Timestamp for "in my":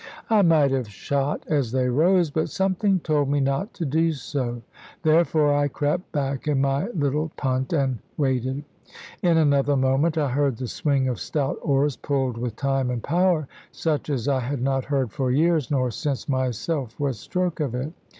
6.47-6.87